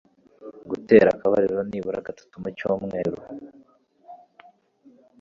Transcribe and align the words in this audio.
Gutera 0.69 1.09
akabariro 1.15 1.59
nibura 1.69 2.05
gatatu 2.07 2.33
mu 2.43 2.49
cyumweru 2.57 3.19